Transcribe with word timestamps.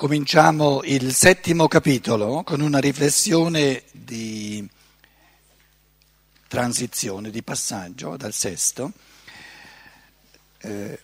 Cominciamo 0.00 0.80
il 0.84 1.12
settimo 1.12 1.68
capitolo 1.68 2.42
con 2.42 2.62
una 2.62 2.78
riflessione 2.78 3.82
di 3.92 4.66
transizione, 6.48 7.28
di 7.28 7.42
passaggio 7.42 8.16
dal 8.16 8.32
sesto. 8.32 8.92
Eh, 10.56 10.98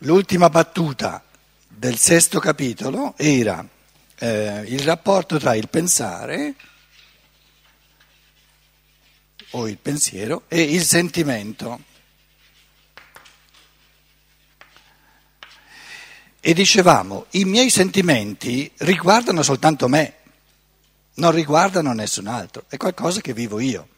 l'ultima 0.00 0.50
battuta 0.50 1.24
del 1.66 1.96
sesto 1.96 2.40
capitolo 2.40 3.14
era 3.16 3.66
eh, 4.18 4.64
il 4.66 4.80
rapporto 4.80 5.38
tra 5.38 5.54
il 5.54 5.70
pensare 5.70 6.54
o 9.52 9.66
il 9.66 9.78
pensiero 9.78 10.42
e 10.46 10.60
il 10.60 10.82
sentimento. 10.82 11.87
E 16.40 16.54
dicevamo, 16.54 17.26
i 17.30 17.44
miei 17.44 17.68
sentimenti 17.68 18.70
riguardano 18.78 19.42
soltanto 19.42 19.88
me, 19.88 20.14
non 21.14 21.32
riguardano 21.32 21.92
nessun 21.92 22.28
altro, 22.28 22.64
è 22.68 22.76
qualcosa 22.76 23.20
che 23.20 23.32
vivo 23.32 23.58
io. 23.58 23.88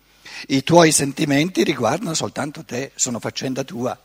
I 0.48 0.62
tuoi 0.62 0.90
sentimenti 0.90 1.64
riguardano 1.64 2.14
soltanto 2.14 2.64
te, 2.64 2.92
sono 2.94 3.20
faccenda 3.20 3.62
tua. 3.62 3.98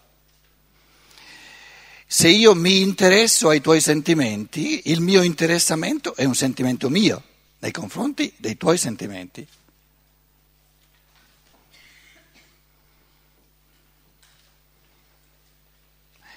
Se 2.08 2.28
io 2.28 2.54
mi 2.54 2.82
interesso 2.82 3.50
ai 3.50 3.62
tuoi 3.62 3.82
sentimenti, 3.82 4.92
il 4.92 5.02
mio 5.02 5.22
interessamento 5.22 6.16
è 6.16 6.24
un 6.26 6.36
sentimento 6.36 6.90
mio 6.90 7.24
nei 7.60 7.72
confronti 7.72 8.32
dei 8.38 8.58
tuoi 8.58 8.78
sentimenti. 8.78 9.48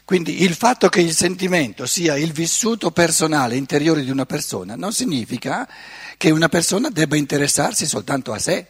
Quindi 0.08 0.42
il 0.42 0.54
fatto 0.54 0.88
che 0.88 1.02
il 1.02 1.14
sentimento 1.14 1.84
sia 1.84 2.16
il 2.16 2.32
vissuto 2.32 2.90
personale 2.92 3.56
interiore 3.56 4.02
di 4.02 4.10
una 4.10 4.24
persona 4.24 4.74
non 4.74 4.94
significa 4.94 5.68
che 6.16 6.30
una 6.30 6.48
persona 6.48 6.88
debba 6.88 7.16
interessarsi 7.16 7.84
soltanto 7.84 8.32
a 8.32 8.38
sé. 8.38 8.66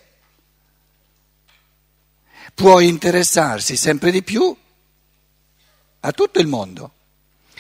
Può 2.53 2.81
interessarsi 2.81 3.77
sempre 3.77 4.11
di 4.11 4.25
più 4.25 4.53
a 6.01 6.11
tutto 6.11 6.41
il 6.41 6.49
mondo 6.49 6.91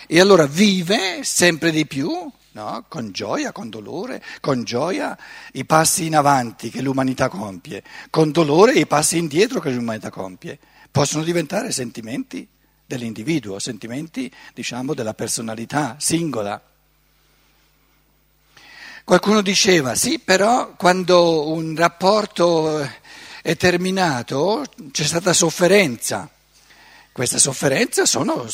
e 0.09 0.19
allora 0.19 0.48
vive 0.48 1.23
sempre 1.23 1.70
di 1.70 1.87
più, 1.87 2.11
no? 2.51 2.85
con 2.89 3.13
gioia, 3.13 3.53
con 3.53 3.70
dolore, 3.70 4.20
con 4.41 4.65
gioia 4.65 5.17
i 5.53 5.65
passi 5.65 6.07
in 6.07 6.17
avanti 6.17 6.69
che 6.70 6.83
l'umanità 6.83 7.29
compie, 7.29 7.85
con 8.11 8.33
dolore 8.33 8.73
i 8.73 8.89
passi 8.89 9.19
indietro 9.19 9.61
che 9.61 9.70
l'umanità 9.70 10.11
compie. 10.11 10.59
Possono 10.91 11.23
diventare 11.23 11.70
sentimenti 11.70 12.57
dell'individuo, 12.89 13.58
sentimenti, 13.58 14.33
diciamo, 14.55 14.94
della 14.94 15.12
personalità 15.12 15.97
singola. 15.98 16.61
Qualcuno 19.05 19.42
diceva, 19.42 19.95
sì, 19.95 20.19
però 20.19 20.75
quando 20.75 21.48
un 21.48 21.77
rapporto 21.77 22.80
è 23.42 23.56
terminato 23.56 24.64
c'è 24.91 25.05
stata 25.05 25.34
sofferenza. 25.34 26.30
Questa 27.12 27.36
sofferenza 27.36 28.06
sono 28.06 28.47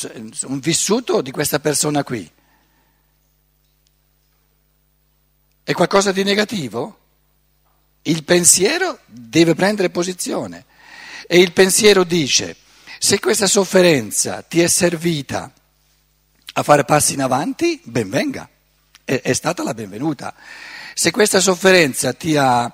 un 0.47 0.59
vissuto 0.59 1.23
di 1.23 1.31
questa 1.31 1.61
persona 1.61 2.03
qui. 2.03 2.29
È 5.63 5.73
qualcosa 5.73 6.11
di 6.11 6.25
negativo? 6.25 6.99
Il 8.03 8.25
pensiero 8.25 8.99
deve 9.07 9.55
prendere 9.55 9.91
posizione 9.91 10.65
e 11.29 11.39
il 11.39 11.53
pensiero 11.53 12.03
dice 12.03 12.57
se 13.05 13.21
questa 13.21 13.47
sofferenza 13.47 14.41
ti 14.41 14.63
è 14.63 14.67
servita 14.67 15.53
a 16.55 16.63
fare 16.63 16.85
passi 16.85 17.13
in 17.13 17.21
avanti, 17.21 17.79
ben 17.85 18.09
venga, 18.09 18.49
è, 19.05 19.21
è 19.21 19.35
stata 19.35 19.63
la 19.63 19.75
benvenuta. 19.75 20.35
Se 20.95 21.11
questa 21.11 21.39
sofferenza 21.39 22.15
ti 22.15 22.35
ha, 22.35 22.73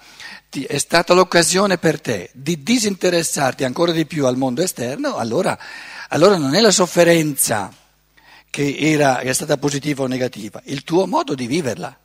ti, 0.48 0.62
è 0.62 0.78
stata 0.78 1.14
l'occasione 1.14 1.78
per 1.78 2.00
te 2.00 2.30
di 2.32 2.62
disinteressarti 2.62 3.64
ancora 3.64 3.90
di 3.90 4.06
più 4.06 4.24
al 4.24 4.36
mondo 4.36 4.62
esterno, 4.62 5.16
allora, 5.16 5.58
allora 6.10 6.36
non 6.36 6.54
è 6.54 6.60
la 6.60 6.70
sofferenza 6.70 7.74
che, 8.50 8.76
era, 8.78 9.16
che 9.16 9.30
è 9.30 9.34
stata 9.34 9.56
positiva 9.56 10.04
o 10.04 10.06
negativa, 10.06 10.62
il 10.66 10.84
tuo 10.84 11.08
modo 11.08 11.34
di 11.34 11.48
viverla. 11.48 11.98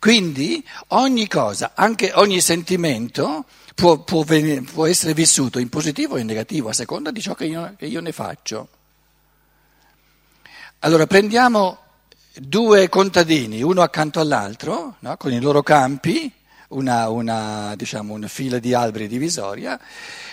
Quindi 0.00 0.66
ogni 0.88 1.28
cosa, 1.28 1.70
anche 1.76 2.10
ogni 2.14 2.40
sentimento, 2.40 3.44
può, 3.78 3.98
può, 3.98 4.24
venire, 4.24 4.62
può, 4.62 4.86
essere 4.86 5.14
vissuto 5.14 5.60
in 5.60 5.68
positivo 5.68 6.14
o 6.14 6.18
in 6.18 6.26
negativo 6.26 6.68
a 6.68 6.72
seconda 6.72 7.12
di 7.12 7.20
ciò 7.20 7.34
che 7.34 7.44
io, 7.44 7.74
che 7.78 7.86
io 7.86 8.00
ne 8.00 8.10
faccio. 8.10 8.68
Allora 10.80 11.06
prendiamo 11.06 11.78
due 12.34 12.88
contadini, 12.88 13.62
uno 13.62 13.82
accanto 13.82 14.18
all'altro, 14.18 14.96
no? 14.98 15.16
con 15.16 15.32
i 15.32 15.40
loro 15.40 15.62
campi, 15.62 16.32
una, 16.70 17.08
una, 17.08 17.74
diciamo, 17.76 18.14
una, 18.14 18.26
fila 18.26 18.58
di 18.58 18.74
alberi 18.74 19.06
divisoria, 19.06 19.78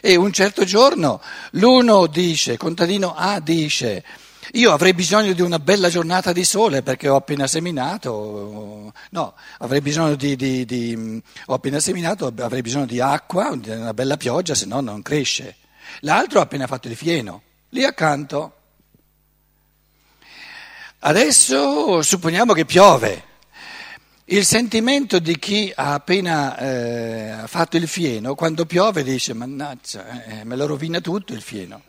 e 0.01 0.16
un 0.16 0.34
certo 0.34 0.63
giorno 0.63 1.22
l'uno 1.51 2.07
dice, 2.07 2.57
contadino 2.57 3.13
A 3.13 3.39
dice, 3.39 4.03
io 4.53 4.72
avrei 4.72 4.94
bisogno 4.94 5.33
di 5.33 5.41
una 5.41 5.59
bella 5.59 5.89
giornata 5.89 6.31
di 6.31 6.44
sole 6.44 6.81
perché 6.83 7.07
ho 7.07 7.16
appena 7.16 7.47
seminato, 7.47 8.94
no, 9.11 9.33
avrei 9.59 9.81
bisogno 9.81 10.16
di, 10.16 10.35
di, 10.35 10.66
di, 10.66 11.22
ho 11.45 11.53
appena 11.53 11.79
seminato, 11.79 12.31
avrei 12.38 12.61
bisogno 12.61 12.85
di 12.85 13.00
acqua, 13.00 13.55
di 13.55 13.69
una 13.69 13.94
bella 13.94 14.17
pioggia, 14.17 14.53
se 14.53 14.66
no 14.66 14.81
non 14.81 15.01
cresce. 15.01 15.55
L'altro 16.01 16.39
ha 16.39 16.44
appena 16.44 16.67
fatto 16.67 16.88
il 16.88 16.95
fieno, 16.95 17.41
lì 17.69 17.84
accanto. 17.84 18.53
Adesso 21.00 22.01
supponiamo 22.01 22.53
che 22.53 22.66
piove. 22.66 23.34
Il 24.28 24.44
sentimento 24.44 25.19
di 25.19 25.38
chi 25.38 25.72
ha 25.75 25.94
appena 25.94 26.57
eh, 26.57 27.47
fatto 27.47 27.78
il 27.78 27.88
fieno, 27.88 28.34
quando 28.34 28.66
piove 28.66 29.03
dice, 29.03 29.34
mannaggia, 29.34 30.23
eh, 30.23 30.44
me 30.44 30.55
lo 30.55 30.66
rovina 30.66 31.00
tutto 31.00 31.34
il 31.34 31.41
fieno. 31.41 31.84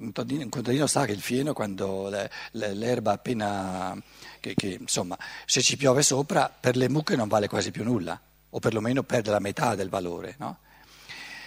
Un 0.00 0.12
contadino, 0.12 0.86
sa 0.86 1.04
che 1.06 1.12
il 1.12 1.20
fieno, 1.20 1.52
quando 1.52 2.08
le, 2.08 2.30
le, 2.52 2.72
l'erba 2.74 3.12
appena, 3.12 4.00
che, 4.38 4.54
che, 4.54 4.78
insomma, 4.80 5.18
se 5.44 5.60
ci 5.60 5.76
piove 5.76 6.02
sopra, 6.02 6.48
per 6.48 6.76
le 6.76 6.88
mucche 6.88 7.16
non 7.16 7.26
vale 7.26 7.48
quasi 7.48 7.72
più 7.72 7.82
nulla, 7.82 8.18
o 8.50 8.58
perlomeno 8.60 9.02
perde 9.02 9.30
la 9.30 9.40
metà 9.40 9.74
del 9.74 9.88
valore. 9.88 10.36
No? 10.38 10.58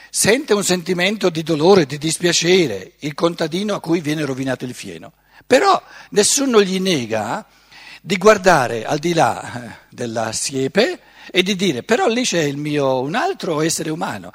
Sente 0.10 0.54
un 0.54 0.66
sentimento 0.66 1.30
di 1.30 1.44
dolore, 1.44 1.86
di 1.86 1.98
dispiacere, 1.98 2.96
il 3.00 3.14
contadino 3.14 3.74
a 3.74 3.80
cui 3.80 4.02
viene 4.02 4.26
rovinato 4.26 4.66
il 4.66 4.74
fieno. 4.74 5.14
Però 5.48 5.82
nessuno 6.10 6.62
gli 6.62 6.82
nega 6.82 7.46
di 8.02 8.18
guardare 8.18 8.84
al 8.84 9.00
di 9.00 9.14
là 9.14 9.64
eh, 9.64 9.78
della 9.90 10.34
siepe 10.34 11.00
e 11.32 11.42
di 11.44 11.56
dire, 11.56 11.84
però 11.84 12.08
lì 12.08 12.24
c'è 12.24 12.52
mio, 12.52 13.00
un 13.00 13.16
altro 13.16 13.62
essere 13.62 13.90
umano. 13.90 14.34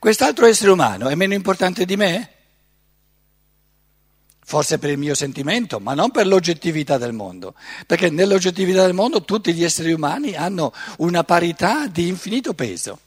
Quest'altro 0.00 0.46
essere 0.46 0.72
umano 0.72 1.08
è 1.08 1.14
meno 1.14 1.34
importante 1.34 1.84
di 1.84 1.96
me? 1.96 2.31
Forse 4.52 4.78
per 4.78 4.90
il 4.90 4.98
mio 4.98 5.14
sentimento, 5.14 5.80
ma 5.80 5.94
non 5.94 6.10
per 6.10 6.26
l'oggettività 6.26 6.98
del 6.98 7.14
mondo, 7.14 7.54
perché 7.86 8.10
nell'oggettività 8.10 8.84
del 8.84 8.92
mondo 8.92 9.24
tutti 9.24 9.54
gli 9.54 9.64
esseri 9.64 9.92
umani 9.92 10.34
hanno 10.34 10.74
una 10.98 11.24
parità 11.24 11.86
di 11.86 12.06
infinito 12.06 12.52
peso. 12.52 12.98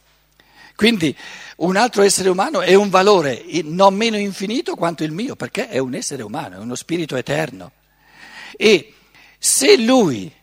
Quindi 0.76 1.16
un 1.58 1.76
altro 1.76 2.02
essere 2.02 2.30
umano 2.30 2.62
è 2.62 2.74
un 2.74 2.90
valore 2.90 3.46
non 3.62 3.94
meno 3.94 4.18
infinito 4.18 4.74
quanto 4.74 5.04
il 5.04 5.12
mio, 5.12 5.36
perché 5.36 5.68
è 5.70 5.78
un 5.78 5.94
essere 5.94 6.24
umano, 6.24 6.56
è 6.56 6.58
uno 6.58 6.74
spirito 6.74 7.16
eterno. 7.16 7.74
E 8.58 8.96
se 9.38 9.78
lui 9.78 10.34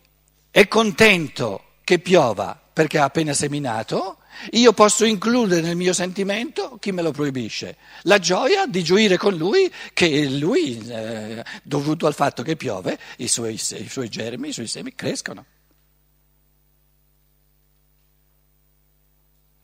è 0.52 0.68
contento 0.68 1.64
che 1.82 1.98
piova 1.98 2.56
perché 2.72 3.00
ha 3.00 3.04
appena 3.04 3.32
seminato, 3.32 4.18
io 4.52 4.72
posso 4.72 5.04
includere 5.04 5.60
nel 5.62 5.76
mio 5.76 5.92
sentimento 5.92 6.78
chi 6.80 6.92
me 6.92 7.02
lo 7.02 7.12
proibisce? 7.12 7.76
La 8.02 8.18
gioia 8.18 8.66
di 8.66 8.82
gioire 8.82 9.16
con 9.16 9.34
lui 9.34 9.72
che 9.92 10.28
lui, 10.28 10.78
eh, 10.88 11.44
dovuto 11.62 12.06
al 12.06 12.14
fatto 12.14 12.42
che 12.42 12.56
piove, 12.56 12.98
i 13.18 13.28
suoi, 13.28 13.54
i 13.54 13.88
suoi 13.88 14.08
germi, 14.08 14.48
i 14.48 14.52
suoi 14.52 14.66
semi 14.66 14.94
crescono. 14.94 15.44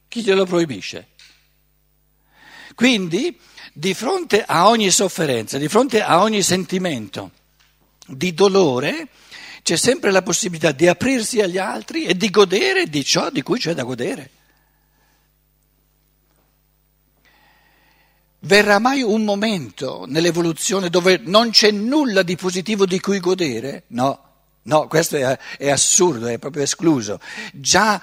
Chi 0.09 0.23
glielo 0.23 0.47
proibisce? 0.47 1.09
Quindi, 2.75 3.39
di 3.73 3.93
fronte 3.93 4.43
a 4.45 4.69
ogni 4.69 4.91
sofferenza, 4.91 5.59
di 5.59 5.69
fronte 5.69 6.01
a 6.01 6.23
ogni 6.23 6.43
sentimento 6.43 7.33
di 8.07 8.33
dolore, 8.33 9.09
c'è 9.63 9.77
sempre 9.77 10.11
la 10.11 10.23
possibilità 10.23 10.73
di 10.73 10.87
aprirsi 10.87 11.41
agli 11.41 11.59
altri 11.59 12.05
e 12.05 12.17
di 12.17 12.31
godere 12.31 12.87
di 12.87 13.05
ciò 13.05 13.31
di 13.31 13.43
cui 13.43 13.59
c'è 13.59 13.75
da 13.75 13.83
godere. 13.83 14.31
Verrà 18.41 18.79
mai 18.79 19.03
un 19.03 19.25
momento 19.25 20.05
nell'evoluzione 20.07 20.91
dove 20.91 21.21
non 21.25 21.51
c'è 21.51 21.73
nulla 21.73 22.23
di 22.23 22.37
positivo 22.37 22.87
di 22.87 23.01
cui 23.01 23.19
godere? 23.19 23.85
No, 23.89 24.23
no, 24.63 24.87
questo 24.87 25.17
è, 25.17 25.37
è, 25.59 25.69
assurdo, 25.71 26.29
è 26.29 26.39
proprio 26.39 26.63
escluso. 26.63 27.19
Già 27.53 28.01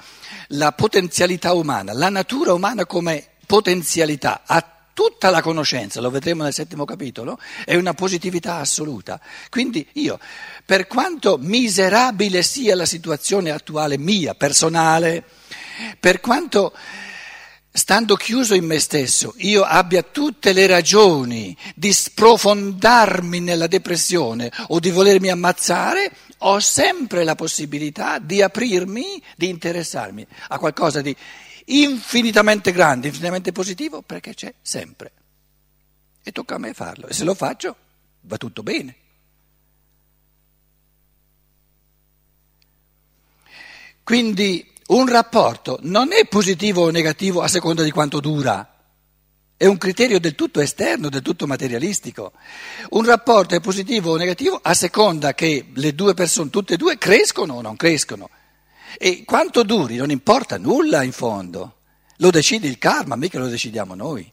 la 0.50 0.74
potenzialità 0.74 1.54
umana, 1.54 1.94
la 1.94 2.10
natura 2.10 2.52
umana 2.52 2.86
come 2.86 3.30
potenzialità 3.46 4.42
ha 4.46 4.76
tutta 4.92 5.30
la 5.30 5.42
conoscenza, 5.42 6.02
lo 6.02 6.10
vedremo 6.10 6.44
nel 6.44 6.54
settimo 6.54 6.84
capitolo, 6.84 7.40
è 7.64 7.76
una 7.76 7.94
positività 7.94 8.56
assoluta. 8.58 9.20
Quindi 9.50 9.88
io, 9.94 10.20
per 10.66 10.88
quanto 10.88 11.38
miserabile 11.38 12.44
sia 12.44 12.76
la 12.76 12.86
situazione 12.86 13.52
attuale 13.52 13.98
mia, 13.98 14.36
personale, 14.36 15.24
per 16.00 16.20
quanto 16.20 16.74
stando 17.76 18.16
chiuso 18.16 18.56
in 18.56 18.64
me 18.64 18.80
stesso, 18.80 19.34
io 19.40 19.64
abbia 19.64 20.02
tutte 20.02 20.54
le 20.54 20.66
ragioni 20.66 21.56
di 21.76 21.92
sprofondarmi 21.92 23.42
nella 23.42 23.68
depressione 23.68 24.50
o 24.68 24.80
di 24.80 24.92
volermi 24.92 25.30
ammazzare, 25.30 26.10
ho 26.40 26.60
sempre 26.62 27.26
la 27.26 27.36
possibilità 27.36 28.20
di 28.20 28.42
aprirmi, 28.42 29.22
di 29.36 29.50
interessarmi 29.50 30.26
a 30.48 30.58
qualcosa 30.58 31.02
di 31.02 31.14
infinitamente 31.66 32.72
grande, 32.72 33.08
infinitamente 33.08 33.52
positivo, 33.52 34.02
perché 34.02 34.34
c'è 34.34 34.54
sempre. 34.62 35.12
E 36.24 36.32
tocca 36.32 36.56
a 36.56 36.60
me 36.60 36.74
farlo. 36.74 37.08
E 37.08 37.14
se 37.14 37.26
lo 37.26 37.34
faccio, 37.34 37.76
va 38.22 38.38
tutto 38.38 38.64
bene. 38.64 38.96
Quindi 44.02 44.72
un 44.88 45.08
rapporto 45.08 45.80
non 45.82 46.12
è 46.12 46.28
positivo 46.28 46.84
o 46.84 46.90
negativo 46.92 47.42
a 47.42 47.48
seconda 47.48 47.82
di 47.82 47.92
quanto 47.92 48.20
dura, 48.20 48.76
è 49.58 49.66
un 49.66 49.78
criterio 49.78 50.20
del 50.20 50.36
tutto 50.36 50.60
esterno, 50.60 51.10
del 51.10 51.22
tutto 51.22 51.48
materialistico. 51.48 52.34
Un 52.90 53.06
rapporto 53.06 53.56
è 53.56 53.62
positivo 53.62 54.12
o 54.12 54.18
negativo 54.18 54.60
a 54.62 54.74
seconda 54.74 55.34
che 55.34 55.68
le 55.74 55.96
due 55.96 56.14
persone, 56.14 56.50
tutte 56.50 56.74
e 56.74 56.78
due, 56.78 56.98
crescono 56.98 57.56
o 57.56 57.62
non 57.62 57.78
crescono. 57.78 58.30
E 58.98 59.24
quanto 59.26 59.64
duri 59.64 59.96
non 59.96 60.12
importa 60.12 60.58
nulla 60.58 61.04
in 61.04 61.14
fondo, 61.14 61.78
lo 62.18 62.30
decide 62.30 62.68
il 62.68 62.78
karma, 62.78 63.16
mica 63.16 63.40
lo 63.40 63.48
decidiamo 63.48 63.96
noi. 63.96 64.30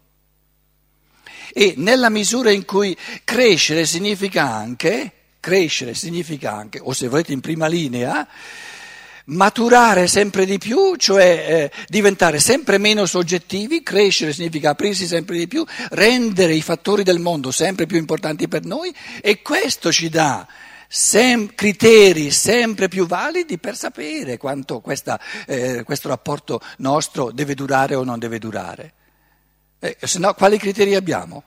E 1.54 1.75
nella 1.76 2.10
misura 2.10 2.50
in 2.50 2.64
cui 2.64 2.96
crescere 3.25 3.87
significa 3.87 4.50
anche, 4.50 5.12
crescere 5.38 5.94
significa 5.94 6.52
anche, 6.52 6.81
o 6.81 6.93
se 6.93 7.08
volete 7.08 7.32
in 7.32 7.40
prima 7.40 7.69
linea, 7.69 8.26
maturare 9.26 10.06
sempre 10.06 10.44
di 10.44 10.58
più, 10.58 10.96
cioè 10.96 11.70
eh, 11.72 11.84
diventare 11.88 12.40
sempre 12.40 12.78
meno 12.78 13.06
soggettivi, 13.06 13.82
crescere 13.82 14.32
significa 14.32 14.70
aprirsi 14.70 15.06
sempre 15.06 15.36
di 15.36 15.46
più, 15.46 15.64
rendere 15.90 16.54
i 16.54 16.62
fattori 16.62 17.02
del 17.02 17.19
mondo 17.19 17.50
sempre 17.50 17.86
più 17.86 17.98
importanti 17.98 18.48
per 18.48 18.64
noi 18.64 18.94
e 19.20 19.42
questo 19.42 19.92
ci 19.92 20.08
dà 20.08 20.46
sem- 20.88 21.54
criteri 21.54 22.30
sempre 22.30 22.88
più 22.88 23.06
validi 23.06 23.58
per 23.58 23.76
sapere 23.76 24.36
quanto 24.36 24.80
questa, 24.80 25.19
eh, 25.46 25.82
questo 25.84 26.08
rapporto 26.08 26.60
nostro 26.78 27.30
deve 27.30 27.54
durare 27.54 27.94
o 27.94 28.04
non 28.04 28.18
deve 28.18 28.38
durare. 28.38 28.92
Eh, 29.78 29.96
se 30.00 30.18
no, 30.18 30.34
quali 30.34 30.58
criteri 30.58 30.94
abbiamo? 30.94 31.44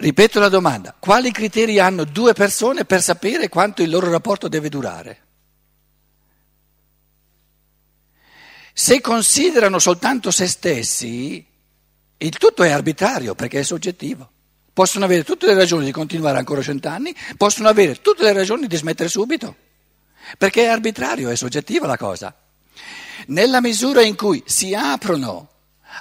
Ripeto 0.00 0.38
la 0.38 0.48
domanda, 0.48 0.94
quali 0.96 1.32
criteri 1.32 1.80
hanno 1.80 2.04
due 2.04 2.32
persone 2.32 2.84
per 2.84 3.02
sapere 3.02 3.48
quanto 3.48 3.82
il 3.82 3.90
loro 3.90 4.08
rapporto 4.08 4.46
deve 4.46 4.68
durare? 4.68 5.22
Se 8.72 9.00
considerano 9.00 9.80
soltanto 9.80 10.30
se 10.30 10.46
stessi, 10.46 11.44
il 12.16 12.36
tutto 12.36 12.62
è 12.62 12.70
arbitrario 12.70 13.34
perché 13.34 13.58
è 13.58 13.64
soggettivo. 13.64 14.30
Possono 14.72 15.04
avere 15.04 15.24
tutte 15.24 15.46
le 15.46 15.54
ragioni 15.54 15.86
di 15.86 15.90
continuare 15.90 16.38
ancora 16.38 16.62
cent'anni, 16.62 17.12
possono 17.36 17.66
avere 17.66 18.00
tutte 18.00 18.22
le 18.22 18.32
ragioni 18.32 18.68
di 18.68 18.76
smettere 18.76 19.08
subito, 19.08 19.56
perché 20.38 20.62
è 20.62 20.68
arbitrario, 20.68 21.28
è 21.28 21.34
soggettiva 21.34 21.88
la 21.88 21.96
cosa. 21.96 22.32
Nella 23.26 23.60
misura 23.60 24.02
in 24.02 24.14
cui 24.14 24.44
si 24.46 24.72
aprono 24.74 25.48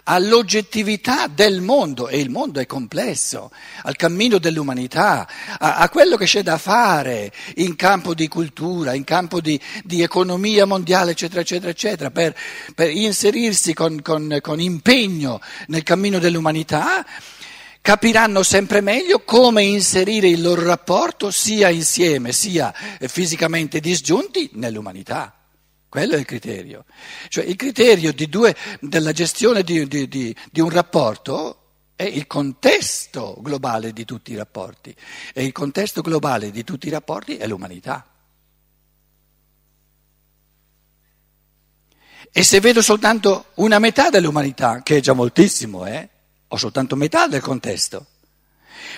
all'oggettività 0.03 1.27
del 1.27 1.61
mondo, 1.61 2.07
e 2.07 2.19
il 2.19 2.29
mondo 2.29 2.59
è 2.59 2.65
complesso, 2.65 3.51
al 3.83 3.95
cammino 3.95 4.37
dell'umanità, 4.37 5.27
a, 5.59 5.77
a 5.77 5.89
quello 5.89 6.17
che 6.17 6.25
c'è 6.25 6.43
da 6.43 6.57
fare 6.57 7.31
in 7.55 7.75
campo 7.75 8.13
di 8.13 8.27
cultura, 8.27 8.93
in 8.93 9.03
campo 9.03 9.41
di, 9.41 9.59
di 9.83 10.01
economia 10.01 10.65
mondiale, 10.65 11.11
eccetera, 11.11 11.41
eccetera, 11.41 11.71
eccetera, 11.71 12.11
per, 12.11 12.35
per 12.73 12.89
inserirsi 12.89 13.73
con, 13.73 14.01
con, 14.01 14.37
con 14.41 14.59
impegno 14.59 15.41
nel 15.67 15.83
cammino 15.83 16.19
dell'umanità, 16.19 17.05
capiranno 17.81 18.43
sempre 18.43 18.81
meglio 18.81 19.19
come 19.19 19.63
inserire 19.63 20.27
il 20.27 20.41
loro 20.41 20.63
rapporto 20.63 21.31
sia 21.31 21.69
insieme 21.69 22.33
sia 22.33 22.73
fisicamente 22.99 23.79
disgiunti 23.79 24.49
nell'umanità. 24.53 25.36
Quello 25.89 26.15
è 26.15 26.17
il 26.17 26.25
criterio. 26.25 26.85
Cioè 27.29 27.45
il 27.45 27.55
criterio 27.55 28.13
due, 28.13 28.55
della 28.79 29.11
gestione 29.11 29.63
di, 29.63 29.87
di, 29.87 30.07
di, 30.07 30.35
di 30.51 30.61
un 30.61 30.69
rapporto 30.69 31.61
è 31.95 32.03
il 32.03 32.27
contesto 32.27 33.37
globale 33.39 33.91
di 33.91 34.05
tutti 34.05 34.31
i 34.31 34.35
rapporti 34.35 34.95
e 35.33 35.43
il 35.43 35.51
contesto 35.51 36.01
globale 36.01 36.51
di 36.51 36.63
tutti 36.63 36.87
i 36.87 36.91
rapporti 36.91 37.37
è 37.37 37.47
l'umanità. 37.47 38.05
E 42.31 42.43
se 42.43 42.59
vedo 42.59 42.81
soltanto 42.81 43.47
una 43.55 43.79
metà 43.79 44.09
dell'umanità, 44.09 44.83
che 44.83 44.97
è 44.97 44.99
già 44.99 45.13
moltissimo, 45.13 45.87
eh, 45.87 46.07
ho 46.47 46.57
soltanto 46.57 46.95
metà 46.95 47.27
del 47.27 47.41
contesto. 47.41 48.05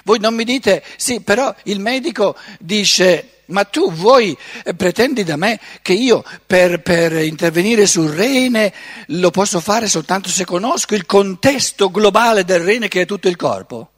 Voi 0.03 0.19
non 0.19 0.35
mi 0.35 0.43
dite, 0.43 0.83
sì, 0.97 1.21
però 1.21 1.55
il 1.63 1.79
medico 1.79 2.35
dice 2.59 3.38
ma 3.49 3.63
tu 3.65 3.91
vuoi, 3.91 4.37
eh, 4.63 4.73
pretendi 4.73 5.23
da 5.23 5.35
me 5.35 5.59
che 5.81 5.93
io 5.93 6.23
per, 6.45 6.81
per, 6.81 7.13
intervenire 7.23 7.85
sul 7.85 8.09
rene 8.09 8.73
lo 9.07 9.31
posso 9.31 9.59
fare 9.59 9.87
soltanto 9.87 10.29
se 10.29 10.45
conosco 10.45 10.95
il 10.95 11.05
contesto 11.05 11.91
globale 11.91 12.43
del 12.43 12.61
rene 12.61 12.87
che 12.87 13.01
è 13.01 13.05
tutto 13.05 13.27
il 13.27 13.35
corpo? 13.35 13.91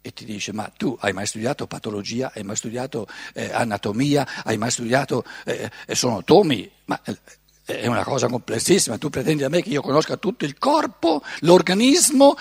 E 0.00 0.12
ti 0.12 0.26
dice, 0.26 0.52
ma 0.52 0.70
tu 0.76 0.96
hai 1.00 1.14
mai 1.14 1.26
studiato 1.26 1.66
patologia, 1.66 2.30
hai 2.34 2.42
mai 2.42 2.56
studiato 2.56 3.06
eh, 3.32 3.50
anatomia, 3.50 4.42
hai 4.44 4.58
mai 4.58 4.70
studiato, 4.70 5.24
eh, 5.46 5.70
eh 5.86 5.94
sono 5.94 6.22
tomi, 6.22 6.70
ma 6.84 7.00
eh, 7.04 7.16
è 7.64 7.86
una 7.86 8.04
cosa 8.04 8.28
complessissima, 8.28 8.98
tu 8.98 9.08
pretendi 9.08 9.42
da 9.42 9.48
me 9.48 9.62
che 9.62 9.70
io 9.70 9.80
conosca 9.80 10.16
tutto 10.16 10.44
il 10.44 10.58
corpo, 10.58 11.22
l'organismo, 11.40 12.36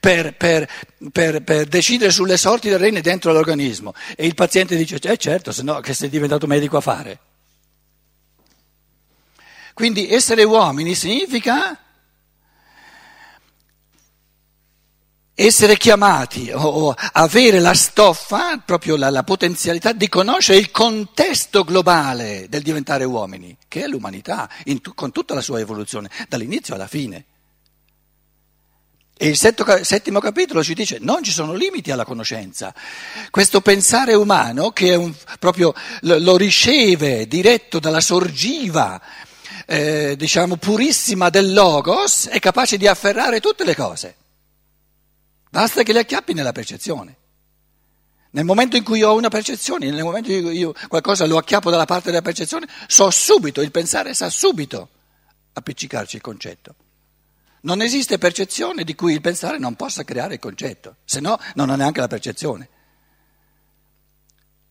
per, 0.00 0.34
per, 0.36 0.68
per, 1.12 1.42
per 1.42 1.66
decidere 1.66 2.10
sulle 2.10 2.38
sorti 2.38 2.70
del 2.70 2.78
rene 2.78 3.02
dentro 3.02 3.32
l'organismo. 3.32 3.92
E 4.16 4.26
il 4.26 4.34
paziente 4.34 4.74
dice, 4.76 4.96
eh 4.96 5.16
certo, 5.18 5.52
se 5.52 5.62
no 5.62 5.80
che 5.80 5.92
sei 5.92 6.08
diventato 6.08 6.46
medico 6.46 6.78
a 6.78 6.80
fare. 6.80 7.18
Quindi 9.74 10.10
essere 10.10 10.42
uomini 10.42 10.94
significa 10.94 11.78
essere 15.46 15.76
chiamati 15.76 16.50
o 16.52 16.94
avere 17.12 17.58
la 17.58 17.74
stoffa, 17.74 18.58
proprio 18.64 18.96
la, 18.96 19.10
la, 19.10 19.22
potenzialità 19.22 19.92
di 19.92 20.08
conoscere 20.08 20.58
il 20.58 20.70
contesto 20.70 21.64
globale 21.64 22.46
del 22.48 22.62
diventare 22.62 23.04
uomini, 23.04 23.56
che 23.68 23.84
è 23.84 23.86
l'umanità, 23.86 24.48
tu, 24.80 24.94
con 24.94 25.10
tutta 25.12 25.34
la 25.34 25.40
sua 25.40 25.60
evoluzione, 25.60 26.10
dall'inizio 26.28 26.74
alla 26.74 26.86
fine. 26.86 27.24
E 29.16 29.28
il 29.28 29.36
settimo 29.36 30.18
capitolo 30.18 30.64
ci 30.64 30.74
dice 30.74 30.98
non 31.00 31.22
ci 31.22 31.30
sono 31.30 31.52
limiti 31.54 31.92
alla 31.92 32.04
conoscenza. 32.04 32.74
Questo 33.30 33.60
pensare 33.60 34.14
umano, 34.14 34.70
che 34.70 34.96
un, 34.96 35.14
proprio 35.38 35.72
lo 36.00 36.36
riceve 36.36 37.28
diretto 37.28 37.78
dalla 37.78 38.00
sorgiva, 38.00 39.00
eh, 39.66 40.16
diciamo, 40.16 40.56
purissima 40.56 41.30
del 41.30 41.52
Logos, 41.52 42.26
è 42.26 42.40
capace 42.40 42.76
di 42.76 42.88
afferrare 42.88 43.38
tutte 43.38 43.64
le 43.64 43.76
cose. 43.76 44.16
Basta 45.52 45.82
che 45.82 45.92
le 45.92 45.98
acchiappi 45.98 46.32
nella 46.32 46.52
percezione. 46.52 47.14
Nel 48.30 48.46
momento 48.46 48.78
in 48.78 48.82
cui 48.82 49.02
ho 49.02 49.14
una 49.14 49.28
percezione, 49.28 49.90
nel 49.90 50.02
momento 50.02 50.32
in 50.32 50.44
cui 50.44 50.56
io 50.56 50.72
qualcosa 50.88 51.26
lo 51.26 51.36
acchiappo 51.36 51.68
dalla 51.68 51.84
parte 51.84 52.08
della 52.08 52.22
percezione, 52.22 52.66
so 52.86 53.10
subito, 53.10 53.60
il 53.60 53.70
pensare 53.70 54.14
sa 54.14 54.30
subito 54.30 54.88
appiccicarci 55.52 56.16
il 56.16 56.22
concetto. 56.22 56.74
Non 57.64 57.82
esiste 57.82 58.16
percezione 58.16 58.82
di 58.82 58.94
cui 58.94 59.12
il 59.12 59.20
pensare 59.20 59.58
non 59.58 59.76
possa 59.76 60.04
creare 60.04 60.34
il 60.34 60.40
concetto, 60.40 60.96
se 61.04 61.20
no 61.20 61.38
non 61.54 61.68
ha 61.68 61.76
neanche 61.76 62.00
la 62.00 62.08
percezione. 62.08 62.66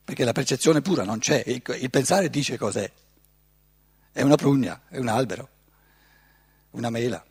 Perché 0.03 0.23
la 0.23 0.31
percezione 0.31 0.81
pura 0.81 1.03
non 1.03 1.19
c'è, 1.19 1.43
il, 1.45 1.61
il 1.79 1.89
pensare 1.91 2.31
dice 2.31 2.57
cos'è. 2.57 2.91
È 4.11 4.23
una 4.23 4.35
prugna, 4.35 4.81
è 4.89 4.97
un 4.97 5.09
albero, 5.09 5.47
una 6.71 6.89
mela, 6.89 7.23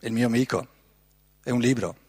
è 0.00 0.06
il 0.06 0.12
mio 0.12 0.26
amico, 0.26 0.66
è 1.40 1.50
un 1.50 1.60
libro. 1.60 2.02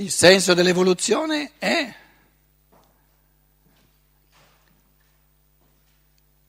Il 0.00 0.10
senso 0.10 0.54
dell'evoluzione 0.54 1.52
è 1.58 1.94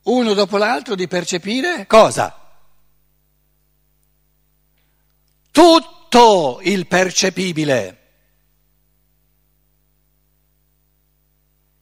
uno 0.03 0.33
dopo 0.33 0.55
l'altro 0.55 0.95
di 0.95 1.05
percepire 1.07 1.85
cosa? 1.85 2.33
Tutto 5.51 6.59
il 6.63 6.87
percepibile. 6.87 7.97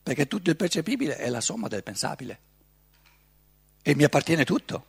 perché 0.10 0.28
tutto 0.28 0.50
il 0.50 0.56
percepibile 0.56 1.18
è 1.18 1.30
la 1.30 1.40
somma 1.40 1.68
del 1.68 1.84
pensabile 1.84 2.40
e 3.84 3.94
mi 3.94 4.04
appartiene 4.04 4.44
tutto. 4.44 4.89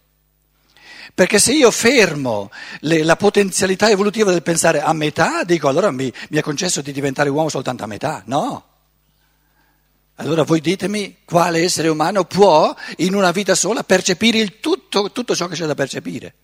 Perché 1.14 1.38
se 1.38 1.52
io 1.52 1.70
fermo 1.70 2.50
le, 2.80 3.02
la 3.02 3.16
potenzialità 3.16 3.90
evolutiva 3.90 4.30
del 4.30 4.42
pensare 4.42 4.80
a 4.80 4.92
metà, 4.92 5.44
dico 5.44 5.68
allora 5.68 5.90
mi, 5.90 6.12
mi 6.30 6.38
è 6.38 6.42
concesso 6.42 6.80
di 6.80 6.92
diventare 6.92 7.28
uomo 7.28 7.48
soltanto 7.48 7.84
a 7.84 7.86
metà. 7.86 8.22
No. 8.26 8.64
Allora 10.16 10.42
voi 10.42 10.60
ditemi 10.60 11.18
quale 11.24 11.62
essere 11.62 11.88
umano 11.88 12.24
può 12.24 12.74
in 12.98 13.14
una 13.14 13.30
vita 13.30 13.54
sola 13.54 13.82
percepire 13.82 14.60
tutto, 14.60 15.10
tutto 15.12 15.34
ciò 15.34 15.46
che 15.46 15.54
c'è 15.54 15.66
da 15.66 15.74
percepire. 15.74 16.34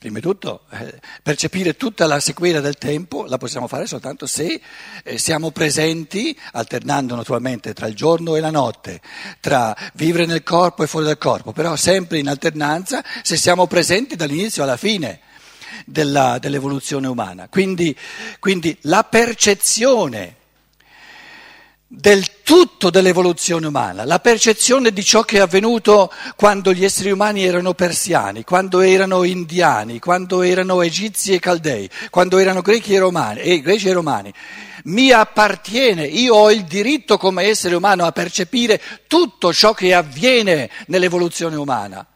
Prima 0.00 0.14
di 0.14 0.22
tutto, 0.22 0.62
eh, 0.70 0.98
percepire 1.22 1.76
tutta 1.76 2.06
la 2.06 2.20
sequela 2.20 2.60
del 2.60 2.78
tempo 2.78 3.26
la 3.26 3.36
possiamo 3.36 3.68
fare 3.68 3.84
soltanto 3.84 4.24
se 4.24 4.58
eh, 5.04 5.18
siamo 5.18 5.50
presenti, 5.50 6.34
alternando 6.52 7.14
naturalmente 7.14 7.74
tra 7.74 7.86
il 7.86 7.94
giorno 7.94 8.34
e 8.34 8.40
la 8.40 8.48
notte, 8.50 9.02
tra 9.40 9.76
vivere 9.92 10.24
nel 10.24 10.42
corpo 10.42 10.82
e 10.82 10.86
fuori 10.86 11.04
dal 11.04 11.18
corpo, 11.18 11.52
però 11.52 11.76
sempre 11.76 12.18
in 12.18 12.28
alternanza 12.28 13.04
se 13.22 13.36
siamo 13.36 13.66
presenti 13.66 14.16
dall'inizio 14.16 14.62
alla 14.62 14.78
fine 14.78 15.20
della, 15.84 16.38
dell'evoluzione 16.38 17.06
umana. 17.06 17.48
Quindi, 17.50 17.94
quindi 18.38 18.74
la 18.84 19.04
percezione 19.04 20.36
del 21.92 22.42
tutto 22.44 22.88
dell'evoluzione 22.88 23.66
umana, 23.66 24.04
la 24.04 24.20
percezione 24.20 24.92
di 24.92 25.02
ciò 25.02 25.22
che 25.22 25.38
è 25.38 25.40
avvenuto 25.40 26.12
quando 26.36 26.72
gli 26.72 26.84
esseri 26.84 27.10
umani 27.10 27.42
erano 27.42 27.74
persiani, 27.74 28.44
quando 28.44 28.78
erano 28.78 29.24
indiani, 29.24 29.98
quando 29.98 30.42
erano 30.42 30.82
egizi 30.82 31.34
e 31.34 31.40
caldei, 31.40 31.90
quando 32.08 32.38
erano 32.38 32.60
greci 32.60 32.94
e 32.94 33.00
romani, 33.00 33.40
e 33.40 33.60
greci 33.60 33.88
e 33.88 33.92
romani. 33.92 34.32
Mi 34.84 35.10
appartiene, 35.10 36.04
io 36.04 36.36
ho 36.36 36.52
il 36.52 36.62
diritto 36.62 37.18
come 37.18 37.46
essere 37.46 37.74
umano 37.74 38.04
a 38.04 38.12
percepire 38.12 38.80
tutto 39.08 39.52
ciò 39.52 39.74
che 39.74 39.92
avviene 39.92 40.70
nell'evoluzione 40.86 41.56
umana. 41.56 42.06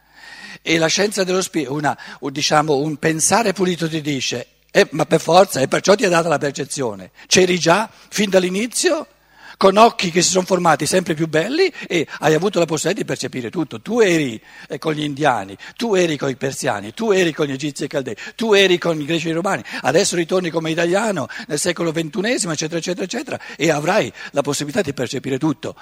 E 0.63 0.79
la 0.79 0.87
scienza 0.87 1.25
dello 1.25 1.43
spirito, 1.43 1.97
diciamo, 2.21 2.77
un 2.77 2.97
pensare 2.99 3.53
pulito 3.53 3.89
ti 3.89 4.01
dice, 4.01 4.47
eh, 4.71 4.87
ma 4.93 5.05
per 5.05 5.21
forza, 5.21 5.59
e 5.59 5.67
perciò 5.67 5.97
ti 5.97 6.05
ha 6.05 6.09
data 6.09 6.29
la 6.29 6.39
percezione. 6.39 7.11
C'eri 7.27 7.59
già 7.59 7.91
fin 8.09 8.31
dall'inizio? 8.31 9.09
Con 9.57 9.77
occhi 9.77 10.11
che 10.11 10.23
si 10.23 10.31
sono 10.31 10.45
formati 10.45 10.87
sempre 10.87 11.15
più 11.15 11.29
belli 11.29 11.73
e 11.87 12.07
hai 12.21 12.35
avuto 12.35 12.59
la 12.59 12.65
possibilità 12.65 13.03
di 13.03 13.07
percepire 13.07 13.51
tutto. 13.51 13.81
Tu 13.81 14.01
eri 14.01 14.41
eh, 14.69 14.79
con 14.79 14.93
gli 14.93 15.03
indiani, 15.03 15.57
tu 15.77 15.95
eri 15.95 16.17
con 16.17 16.29
i 16.29 16.37
persiani, 16.37 16.93
tu 16.93 17.11
eri 17.11 17.33
con 17.33 17.47
gli 17.47 17.53
egizi 17.53 17.85
e 17.85 17.87
caldei, 17.87 18.17
tu 18.35 18.53
eri 18.53 18.79
con 18.79 19.01
i 19.01 19.05
greci 19.05 19.29
e 19.29 19.31
i 19.31 19.35
romani, 19.35 19.63
adesso 19.83 20.17
ritorni 20.17 20.51
come 20.51 20.71
italiano 20.71 21.29
nel 21.47 21.59
secolo 21.59 21.93
XXI, 21.93 22.51
eccetera, 22.51 22.79
eccetera, 22.79 23.05
eccetera, 23.05 23.41
e 23.57 23.71
avrai 23.71 24.13
la 24.31 24.43
possibilità 24.43 24.83
di 24.83 24.93
percepire 24.93 25.39
tutto. 25.39 25.77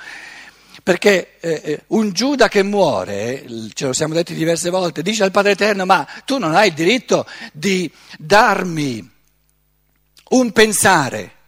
Perché 0.83 1.38
eh, 1.41 1.61
eh 1.64 1.83
un 1.88 2.12
Giuda 2.12 2.49
che 2.49 2.62
muore, 2.62 3.45
ce 3.75 3.87
lo 3.87 3.93
siamo 3.93 4.14
detti 4.14 4.35
diverse 4.35 4.71
volte, 4.71 5.02
dice 5.02 5.23
al 5.23 5.31
Padre 5.31 5.52
Eterno, 5.52 5.85
ma 5.85 6.07
tu 6.25 6.38
non 6.38 6.55
hai 6.55 6.69
il 6.69 6.75
diritto 6.75 7.26
di 7.52 7.91
darmi 8.19 9.11
un 10.31 10.52
pensare 10.52 11.41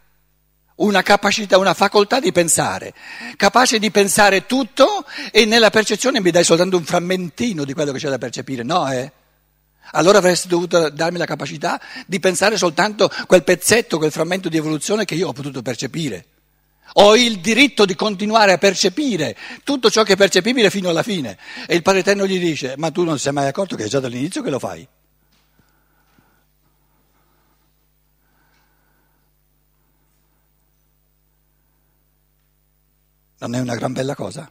una 0.77 1.03
capacità, 1.03 1.59
una 1.59 1.75
facoltà 1.75 2.19
di 2.19 2.33
pensare, 2.33 2.95
capace 3.37 3.79
di 3.79 3.91
pensare 3.91 4.47
tutto 4.47 5.05
e 5.31 5.45
nella 5.45 5.71
percezione 5.71 6.21
mi 6.21 6.31
dai 6.31 6.45
soltanto 6.45 6.77
un 6.77 6.85
frammentino 6.85 7.65
di 7.65 7.73
quello 7.73 7.93
che 7.93 7.99
c'è 7.99 8.09
da 8.09 8.19
percepire, 8.19 8.63
no? 8.63 8.91
Eh? 8.91 9.13
Allora 9.93 10.19
avresti 10.19 10.49
dovuto 10.49 10.89
darmi 10.91 11.19
la 11.19 11.27
capacità 11.27 11.81
di 12.07 12.19
pensare 12.19 12.57
soltanto 12.57 13.11
quel 13.27 13.45
pezzetto, 13.45 13.99
quel 13.99 14.11
frammento 14.11 14.49
di 14.49 14.57
evoluzione 14.57 15.05
che 15.05 15.15
io 15.15 15.29
ho 15.29 15.33
potuto 15.33 15.63
percepire. 15.63 16.27
Ho 16.95 17.17
il 17.17 17.41
diritto 17.41 17.85
di 17.85 17.95
continuare 17.95 18.53
a 18.53 18.59
percepire 18.59 19.37
tutto 19.63 19.91
ciò 19.91 20.03
che 20.03 20.15
è 20.15 20.17
percepibile 20.17 20.71
fino 20.71 20.89
alla 20.89 21.03
fine. 21.03 21.39
E 21.67 21.75
il 21.75 21.83
Padre 21.83 22.01
Eterno 22.01 22.27
gli 22.27 22.39
dice, 22.39 22.75
ma 22.77 22.91
tu 22.91 23.05
non 23.05 23.19
sei 23.19 23.33
mai 23.33 23.47
accorto 23.47 23.77
che 23.77 23.85
è 23.85 23.89
già 23.89 24.01
dall'inizio 24.01 24.43
che 24.43 24.51
lo 24.51 24.59
fai? 24.59 24.87
Non 33.39 33.55
è 33.55 33.61
una 33.61 33.75
gran 33.75 33.93
bella 33.93 34.15
cosa? 34.15 34.51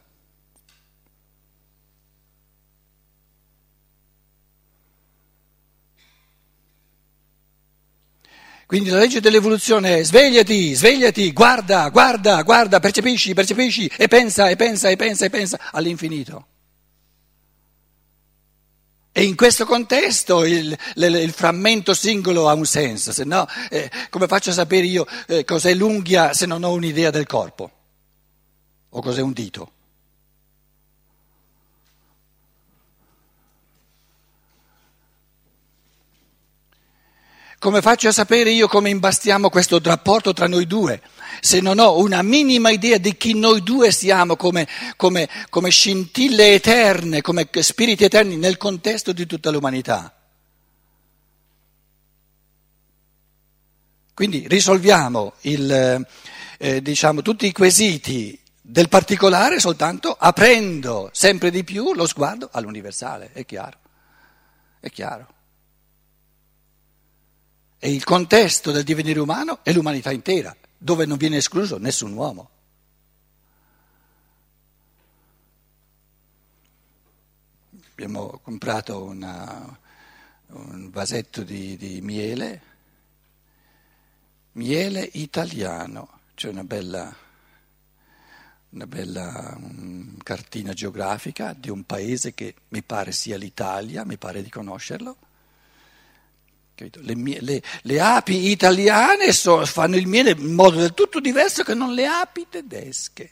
Quindi 8.66 8.90
la 8.90 8.98
legge 8.98 9.20
dell'evoluzione 9.20 9.98
è 9.98 10.04
svegliati, 10.04 10.74
svegliati, 10.74 11.32
guarda, 11.32 11.88
guarda, 11.90 12.42
guarda, 12.42 12.80
percepisci, 12.80 13.34
percepisci 13.34 13.90
e 13.96 14.08
pensa 14.08 14.48
e 14.48 14.56
pensa 14.56 14.88
e 14.88 14.96
pensa 14.96 15.26
e 15.26 15.30
pensa 15.30 15.60
all'infinito. 15.70 16.46
E 19.12 19.22
in 19.22 19.36
questo 19.36 19.64
contesto 19.64 20.44
il, 20.44 20.76
il, 20.96 21.14
il, 21.14 21.32
frammento 21.32 21.94
singolo 21.94 22.48
ha 22.48 22.54
un 22.54 22.66
senso, 22.66 23.12
se 23.12 23.22
no 23.22 23.46
eh, 23.70 23.88
come 24.10 24.26
faccio 24.26 24.50
a 24.50 24.54
sapere 24.54 24.86
io 24.86 25.06
eh, 25.28 25.44
cos'è 25.44 25.72
l'unghia 25.72 26.32
se 26.32 26.46
non 26.46 26.64
ho 26.64 26.72
un'idea 26.72 27.10
del 27.10 27.26
corpo? 27.26 27.73
O 28.96 29.00
cos'è 29.00 29.20
un 29.20 29.32
dito? 29.32 29.72
Come 37.58 37.82
faccio 37.82 38.08
a 38.08 38.12
sapere 38.12 38.50
io 38.50 38.68
come 38.68 38.90
imbastiamo 38.90 39.48
questo 39.48 39.80
rapporto 39.82 40.32
tra 40.32 40.46
noi 40.46 40.66
due? 40.66 41.00
Se 41.40 41.60
non 41.60 41.80
ho 41.80 41.98
una 41.98 42.22
minima 42.22 42.70
idea 42.70 42.98
di 42.98 43.16
chi 43.16 43.34
noi 43.34 43.64
due 43.64 43.90
siamo 43.90 44.36
come, 44.36 44.68
come, 44.96 45.28
come 45.50 45.70
scintille 45.70 46.52
eterne, 46.52 47.20
come 47.20 47.48
spiriti 47.50 48.04
eterni 48.04 48.36
nel 48.36 48.58
contesto 48.58 49.12
di 49.12 49.26
tutta 49.26 49.50
l'umanità. 49.50 50.14
Quindi 54.14 54.46
risolviamo 54.46 55.32
il, 55.40 56.06
eh, 56.58 56.80
diciamo, 56.80 57.22
tutti 57.22 57.46
i 57.46 57.52
quesiti 57.52 58.42
del 58.66 58.88
particolare 58.88 59.60
soltanto 59.60 60.16
aprendo 60.18 61.10
sempre 61.12 61.50
di 61.50 61.64
più 61.64 61.92
lo 61.92 62.06
sguardo 62.06 62.48
all'universale, 62.50 63.30
è 63.32 63.44
chiaro, 63.44 63.78
è 64.80 64.88
chiaro. 64.88 65.32
E 67.78 67.92
il 67.92 68.02
contesto 68.04 68.70
del 68.70 68.82
divenire 68.82 69.20
umano 69.20 69.62
è 69.62 69.70
l'umanità 69.70 70.10
intera, 70.12 70.56
dove 70.78 71.04
non 71.04 71.18
viene 71.18 71.36
escluso 71.36 71.76
nessun 71.76 72.14
uomo. 72.14 72.48
Abbiamo 77.90 78.40
comprato 78.42 79.02
una, 79.02 79.78
un 80.46 80.88
vasetto 80.88 81.42
di, 81.42 81.76
di 81.76 82.00
miele, 82.00 82.62
miele 84.52 85.06
italiano, 85.12 86.20
c'è 86.34 86.48
una 86.48 86.64
bella 86.64 87.23
una 88.74 88.86
bella 88.88 89.54
um, 89.56 90.16
cartina 90.18 90.72
geografica 90.72 91.54
di 91.56 91.70
un 91.70 91.84
paese 91.84 92.34
che 92.34 92.54
mi 92.68 92.82
pare 92.82 93.12
sia 93.12 93.36
l'Italia, 93.36 94.04
mi 94.04 94.16
pare 94.16 94.42
di 94.42 94.50
conoscerlo. 94.50 95.16
Le, 96.76 97.14
le, 97.40 97.62
le, 97.82 98.00
api 98.00 98.50
italiane 98.50 99.32
so, 99.32 99.64
fanno 99.64 99.94
il 99.94 100.08
miele 100.08 100.32
in 100.32 100.54
modo 100.54 100.78
del 100.78 100.92
tutto 100.92 101.20
diverso 101.20 101.62
che 101.62 101.72
non 101.72 101.94
le 101.94 102.04
api 102.04 102.46
tedesche. 102.50 103.30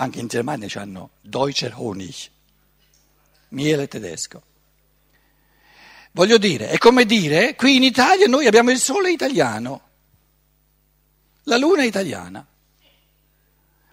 Anche 0.00 0.18
in 0.18 0.26
Germania 0.26 0.68
hanno 0.74 1.10
Deutscher 1.20 1.74
Honig, 1.76 2.28
miele 3.50 3.86
tedesco. 3.86 4.42
Voglio 6.18 6.36
dire, 6.38 6.70
è 6.70 6.78
come 6.78 7.04
dire, 7.04 7.54
qui 7.54 7.76
in 7.76 7.84
Italia 7.84 8.26
noi 8.26 8.48
abbiamo 8.48 8.72
il 8.72 8.80
sole 8.80 9.12
italiano, 9.12 9.82
la 11.44 11.56
luna 11.56 11.84
italiana. 11.84 12.44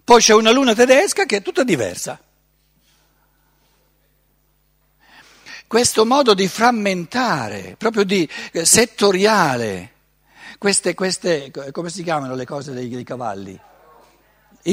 Poi 0.02 0.20
c'è 0.20 0.34
una 0.34 0.50
luna 0.50 0.74
tedesca 0.74 1.24
che 1.24 1.36
è 1.36 1.42
tutta 1.42 1.62
diversa. 1.62 2.20
Questo 5.68 6.04
modo 6.04 6.34
di 6.34 6.48
frammentare, 6.48 7.76
proprio 7.78 8.02
di 8.02 8.28
eh, 8.50 8.64
settoriale, 8.64 9.92
queste, 10.58 10.94
queste, 10.94 11.52
come 11.70 11.90
si 11.90 12.02
chiamano 12.02 12.34
le 12.34 12.44
cose 12.44 12.72
dei, 12.72 12.88
dei 12.88 13.04
cavalli? 13.04 13.56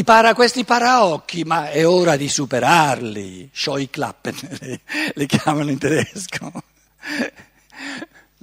Para, 0.03 0.33
questi 0.33 0.63
paraocchi, 0.63 1.43
ma 1.43 1.69
è 1.69 1.86
ora 1.86 2.15
di 2.15 2.27
superarli, 2.27 3.51
Scheuklappen 3.53 4.79
li 5.13 5.25
chiamano 5.27 5.69
in 5.69 5.77
tedesco. 5.77 6.72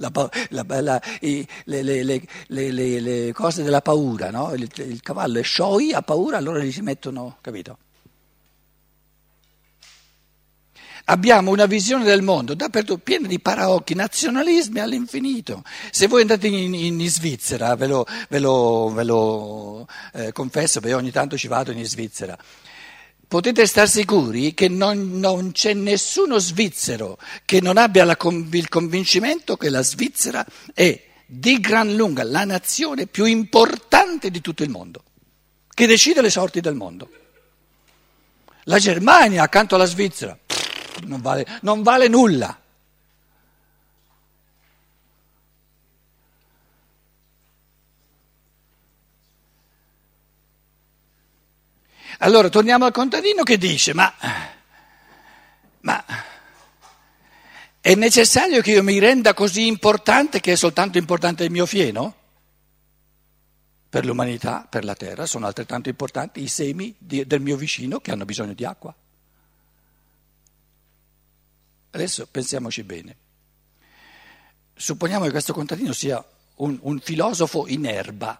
La, 0.01 0.11
la, 0.49 1.01
i, 1.19 1.47
le, 1.65 1.83
le, 1.83 2.03
le, 2.03 2.71
le, 2.71 3.31
cose 3.33 3.61
della 3.61 3.81
paura, 3.81 4.31
no? 4.31 4.51
il, 4.55 4.67
il, 4.77 4.99
cavallo 5.01 5.37
è 5.37 5.43
scioi, 5.43 5.93
ha 5.93 6.01
paura, 6.01 6.37
allora 6.37 6.63
gli 6.63 6.71
si 6.71 6.81
mettono, 6.81 7.37
capito? 7.39 7.77
abbiamo 11.05 11.51
una 11.51 11.65
visione 11.65 12.03
del 12.03 12.21
mondo 12.21 12.53
dappertutto 12.53 13.01
piena 13.01 13.27
di 13.27 13.39
paraocchi, 13.39 13.93
nazionalismi 13.93 14.79
all'infinito. 14.79 15.63
Se 15.91 16.07
voi 16.07 16.21
andate 16.21 16.47
in, 16.47 16.73
in 16.73 17.09
Svizzera, 17.09 17.75
ve 17.75 17.87
lo, 17.87 18.05
ve 18.29 18.39
lo, 18.39 18.91
ve 18.93 19.03
lo 19.03 19.87
eh, 20.13 20.31
confesso, 20.31 20.79
perché 20.79 20.95
ogni 20.95 21.11
tanto 21.11 21.37
ci 21.37 21.47
vado 21.47 21.71
in 21.71 21.85
Svizzera. 21.85 22.37
Potete 23.31 23.65
star 23.65 23.87
sicuri 23.87 24.53
che 24.53 24.67
non, 24.67 25.17
non 25.17 25.53
c'è 25.53 25.73
nessuno 25.73 26.37
svizzero 26.37 27.17
che 27.45 27.61
non 27.61 27.77
abbia 27.77 28.03
la, 28.03 28.17
il 28.19 28.67
convincimento 28.67 29.55
che 29.55 29.69
la 29.69 29.81
Svizzera 29.81 30.45
è 30.73 31.01
di 31.25 31.57
gran 31.61 31.95
lunga 31.95 32.25
la 32.25 32.43
nazione 32.43 33.07
più 33.07 33.23
importante 33.23 34.31
di 34.31 34.41
tutto 34.41 34.63
il 34.63 34.69
mondo, 34.69 35.03
che 35.73 35.87
decide 35.87 36.19
le 36.21 36.29
sorti 36.29 36.59
del 36.59 36.75
mondo. 36.75 37.09
La 38.63 38.79
Germania 38.79 39.43
accanto 39.43 39.75
alla 39.75 39.85
Svizzera 39.85 40.37
non 41.05 41.21
vale, 41.21 41.47
non 41.61 41.83
vale 41.83 42.09
nulla. 42.09 42.60
Allora 52.23 52.49
torniamo 52.49 52.85
al 52.85 52.91
contadino 52.91 53.41
che 53.41 53.57
dice, 53.57 53.95
ma, 53.95 54.13
ma 55.81 56.05
è 57.79 57.95
necessario 57.95 58.61
che 58.61 58.73
io 58.73 58.83
mi 58.83 58.99
renda 58.99 59.33
così 59.33 59.65
importante 59.65 60.39
che 60.39 60.51
è 60.51 60.55
soltanto 60.55 60.99
importante 60.99 61.43
il 61.43 61.49
mio 61.49 61.65
fieno? 61.65 62.15
Per 63.89 64.05
l'umanità, 64.05 64.67
per 64.69 64.85
la 64.85 64.93
terra, 64.93 65.25
sono 65.25 65.47
altrettanto 65.47 65.89
importanti 65.89 66.43
i 66.43 66.47
semi 66.47 66.93
di, 66.95 67.25
del 67.25 67.41
mio 67.41 67.57
vicino 67.57 67.99
che 67.99 68.11
hanno 68.11 68.25
bisogno 68.25 68.53
di 68.53 68.65
acqua. 68.65 68.93
Adesso 71.89 72.27
pensiamoci 72.27 72.83
bene. 72.83 73.15
Supponiamo 74.75 75.25
che 75.25 75.31
questo 75.31 75.53
contadino 75.53 75.91
sia 75.91 76.23
un, 76.57 76.77
un 76.81 76.99
filosofo 76.99 77.67
in 77.67 77.87
erba 77.87 78.39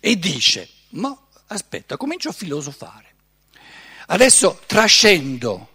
e 0.00 0.18
dice, 0.18 0.68
ma 0.90 1.16
aspetta, 1.48 1.96
comincio 1.96 2.30
a 2.30 2.32
filosofare. 2.32 3.14
Adesso 4.06 4.60
trascendo 4.66 5.68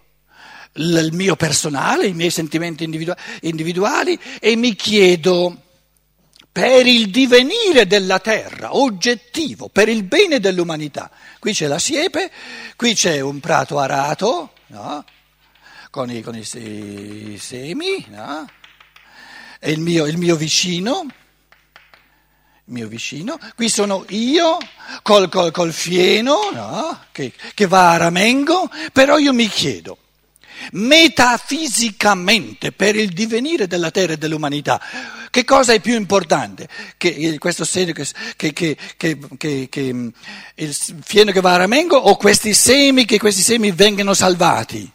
il 0.74 1.10
mio 1.14 1.36
personale, 1.36 2.08
i 2.08 2.14
miei 2.14 2.30
sentimenti 2.30 2.84
individuali 3.42 4.20
e 4.40 4.56
mi 4.56 4.76
chiedo 4.76 5.64
per 6.52 6.86
il 6.86 7.10
divenire 7.10 7.88
della 7.88 8.20
terra, 8.20 8.76
oggettivo, 8.76 9.70
per 9.70 9.88
il 9.90 10.04
bene 10.04 10.40
dell'umanità. 10.40 11.10
Qui 11.40 11.54
c'è 11.54 11.68
la 11.68 11.80
siepe, 11.80 12.32
qui 12.76 12.94
c'è 12.94 13.20
un 13.20 13.40
prato 13.40 13.80
arato, 13.80 14.54
no? 14.68 15.06
con, 15.90 16.12
i, 16.12 16.22
con 16.22 16.36
i, 16.36 16.40
i, 16.42 17.38
semi, 17.38 18.06
no? 18.10 18.50
e 19.60 19.72
il 19.72 19.80
mio, 19.80 20.06
il 20.06 20.18
mio 20.18 20.36
vicino 20.36 21.06
mio 22.70 22.88
vicino, 22.88 23.38
qui 23.56 23.70
sono 23.70 24.06
io 24.10 24.58
col, 25.02 25.30
col, 25.30 25.52
col 25.52 25.74
fieno 25.74 26.50
no? 26.54 27.00
che, 27.12 27.34
che, 27.54 27.68
va 27.68 27.92
a 27.92 27.98
ramengo, 27.98 28.70
però 28.94 29.18
io 29.18 29.34
mi 29.34 29.48
chiedo, 29.48 29.98
metafisicamente 30.72 32.72
per 32.72 32.96
il 32.96 33.10
divenire 33.10 33.68
della 33.68 33.92
terra 33.92 34.14
e 34.14 34.18
dell'umanità, 34.18 34.82
che 35.30 35.44
cosa 35.44 35.74
è 35.74 35.80
più 35.80 35.96
importante? 35.96 36.68
Che 36.98 37.38
questo 37.38 37.66
segno 37.66 37.94
che, 38.36 38.54
che, 38.54 38.78
che, 38.98 39.94
mm, 39.94 40.08
il 40.56 40.74
fieno 40.74 41.32
che 41.32 41.42
va 41.42 41.54
a 41.54 41.58
ramengo 41.58 41.98
o 41.98 42.16
questi 42.18 42.54
semi 42.54 43.06
che 43.06 43.20
questi 43.20 43.42
semi 43.42 43.72
vengano 43.72 44.14
salvati? 44.14 44.92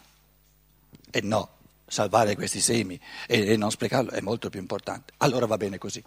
E 1.09 1.21
no, 1.21 1.49
salvare 1.87 2.35
questi 2.35 2.59
semi 2.59 2.99
e, 3.27 3.53
e 3.53 3.57
non 3.57 3.71
sprecarlo 3.71 4.11
è 4.11 4.19
molto 4.19 4.49
più 4.49 4.59
importante. 4.59 5.13
Allora 5.17 5.45
va 5.45 5.57
bene 5.57 5.77
così. 5.77 6.03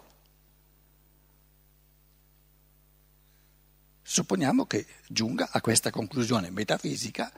Supponiamo 4.11 4.65
che 4.65 4.87
giunga 5.07 5.49
a 5.51 5.61
questa 5.61 5.91
conclusione 5.91 6.49
metafisica 6.49 7.31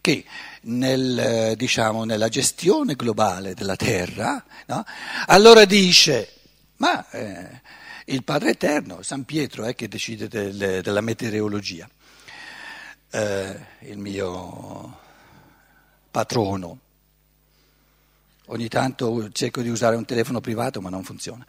che 0.00 0.24
nel, 0.62 1.54
diciamo, 1.56 2.02
nella 2.02 2.28
gestione 2.28 2.96
globale 2.96 3.54
della 3.54 3.76
Terra, 3.76 4.44
no, 4.66 4.84
allora 5.26 5.64
dice, 5.64 6.32
ma 6.78 7.08
eh, 7.10 7.60
il 8.06 8.24
Padre 8.24 8.50
Eterno, 8.50 9.02
San 9.02 9.24
Pietro 9.24 9.66
è 9.66 9.76
che 9.76 9.86
decide 9.86 10.26
del, 10.26 10.80
della 10.82 11.00
meteorologia, 11.00 11.88
eh, 13.12 13.60
il 13.82 13.98
mio 13.98 14.98
patrono, 16.10 16.78
ogni 18.46 18.66
tanto 18.66 19.30
cerco 19.30 19.62
di 19.62 19.68
usare 19.68 19.94
un 19.94 20.04
telefono 20.04 20.40
privato 20.40 20.80
ma 20.80 20.90
non 20.90 21.04
funziona, 21.04 21.46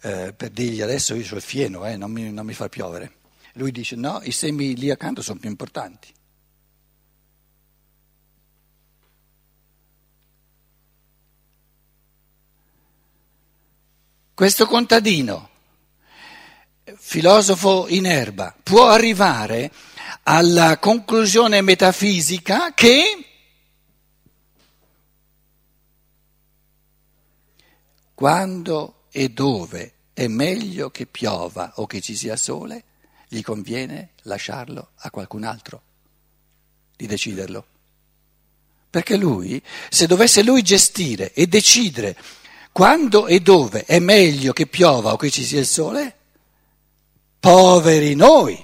eh, 0.00 0.32
per 0.32 0.50
dirgli 0.50 0.80
adesso 0.80 1.16
io 1.16 1.24
sono 1.24 1.38
il 1.38 1.42
fieno, 1.42 1.84
eh, 1.84 1.96
non 1.96 2.12
mi, 2.12 2.30
non 2.30 2.46
mi 2.46 2.54
fa 2.54 2.68
piovere. 2.68 3.24
Lui 3.56 3.72
dice 3.72 3.96
no, 3.96 4.20
i 4.22 4.32
semi 4.32 4.76
lì 4.76 4.90
accanto 4.90 5.22
sono 5.22 5.38
più 5.38 5.48
importanti. 5.48 6.12
Questo 14.34 14.66
contadino, 14.66 15.48
filosofo 16.98 17.86
in 17.88 18.04
erba, 18.04 18.54
può 18.62 18.88
arrivare 18.88 19.72
alla 20.24 20.78
conclusione 20.78 21.62
metafisica 21.62 22.74
che 22.74 23.24
quando 28.12 29.04
e 29.10 29.30
dove 29.30 29.94
è 30.12 30.26
meglio 30.26 30.90
che 30.90 31.06
piova 31.06 31.72
o 31.76 31.86
che 31.86 32.02
ci 32.02 32.14
sia 32.14 32.36
sole, 32.36 32.84
gli 33.36 33.42
conviene 33.42 34.10
lasciarlo 34.22 34.92
a 34.96 35.10
qualcun 35.10 35.44
altro 35.44 35.82
di 36.96 37.06
deciderlo. 37.06 37.66
Perché 38.88 39.16
lui, 39.16 39.62
se 39.90 40.06
dovesse 40.06 40.42
lui 40.42 40.62
gestire 40.62 41.32
e 41.34 41.46
decidere 41.46 42.16
quando 42.72 43.26
e 43.26 43.40
dove 43.40 43.84
è 43.84 43.98
meglio 43.98 44.54
che 44.54 44.66
piova 44.66 45.12
o 45.12 45.16
che 45.16 45.30
ci 45.30 45.44
sia 45.44 45.60
il 45.60 45.66
sole, 45.66 46.16
poveri 47.38 48.14
noi. 48.14 48.58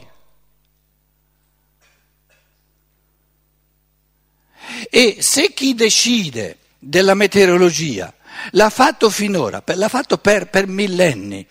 E 4.89 5.17
se 5.21 5.53
chi 5.53 5.75
decide 5.75 6.59
della 6.79 7.15
meteorologia 7.15 8.13
l'ha 8.53 8.71
fatto 8.71 9.11
finora, 9.11 9.63
l'ha 9.67 9.89
fatto 9.89 10.17
per, 10.17 10.49
per 10.49 10.67
millenni 10.67 11.47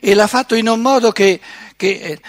e 0.00 0.14
l'ha 0.14 0.26
fatto 0.26 0.54
in 0.54 0.68
un 0.68 0.80
modo 0.80 1.12
che 1.12 1.40
che 1.78 2.20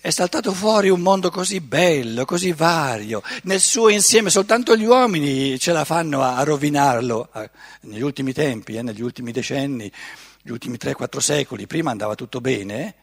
è 0.00 0.10
saltato 0.10 0.54
fuori 0.54 0.88
un 0.88 1.00
mondo 1.00 1.30
così 1.30 1.60
bello, 1.60 2.24
così 2.24 2.52
vario, 2.52 3.22
nel 3.42 3.60
suo 3.60 3.90
insieme, 3.90 4.30
soltanto 4.30 4.74
gli 4.78 4.86
uomini 4.86 5.58
ce 5.58 5.72
la 5.72 5.84
fanno 5.84 6.22
a 6.22 6.42
rovinarlo 6.42 7.28
negli 7.82 8.00
ultimi 8.00 8.32
tempi, 8.32 8.76
eh, 8.76 8.82
negli 8.82 9.02
ultimi 9.02 9.30
decenni, 9.30 9.92
gli 10.40 10.48
ultimi 10.48 10.78
3-4 10.78 11.18
secoli, 11.18 11.66
prima 11.66 11.90
andava 11.90 12.14
tutto 12.14 12.40
bene, 12.40 12.94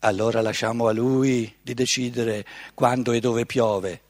allora 0.00 0.42
lasciamo 0.42 0.86
a 0.88 0.92
lui 0.92 1.50
di 1.62 1.72
decidere 1.72 2.44
quando 2.74 3.12
e 3.12 3.20
dove 3.20 3.46
piove, 3.46 4.02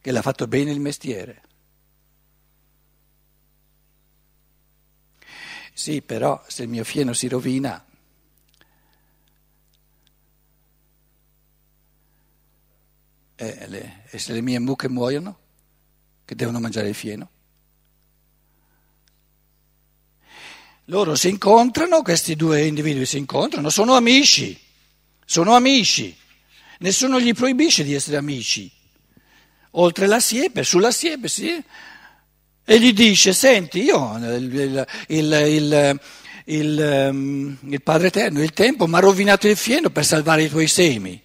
che 0.00 0.10
l'ha 0.10 0.22
fatto 0.22 0.48
bene 0.48 0.72
il 0.72 0.80
mestiere. 0.80 1.42
Sì, 5.72 6.02
però 6.02 6.42
se 6.48 6.64
il 6.64 6.68
mio 6.68 6.82
fieno 6.82 7.12
si 7.12 7.28
rovina, 7.28 7.84
e, 13.36 13.66
le, 13.68 14.02
e 14.10 14.18
se 14.18 14.32
le 14.32 14.40
mie 14.40 14.58
mucche 14.58 14.88
muoiono, 14.88 15.38
che 16.24 16.34
devono 16.34 16.58
mangiare 16.58 16.88
il 16.88 16.94
fieno. 16.94 17.30
Loro 20.86 21.14
si 21.14 21.28
incontrano, 21.28 22.02
questi 22.02 22.36
due 22.36 22.64
individui 22.64 23.06
si 23.06 23.18
incontrano, 23.18 23.70
sono 23.70 23.94
amici, 23.94 24.58
sono 25.24 25.54
amici, 25.54 26.16
nessuno 26.78 27.20
gli 27.20 27.34
proibisce 27.34 27.84
di 27.84 27.92
essere 27.94 28.16
amici. 28.16 28.70
Oltre 29.72 30.06
la 30.06 30.20
siepe, 30.20 30.62
sulla 30.62 30.90
siepe, 30.90 31.28
sì, 31.28 31.62
e 32.64 32.80
gli 32.80 32.92
dice, 32.92 33.32
senti, 33.32 33.82
io, 33.82 34.16
il, 34.16 34.86
il, 35.08 36.00
il, 36.44 37.58
il 37.60 37.82
Padre 37.82 38.06
Eterno, 38.06 38.42
il 38.42 38.52
tempo 38.52 38.86
mi 38.86 38.94
ha 38.94 39.00
rovinato 39.00 39.48
il 39.48 39.56
fieno 39.56 39.90
per 39.90 40.04
salvare 40.04 40.44
i 40.44 40.48
tuoi 40.48 40.66
semi. 40.68 41.22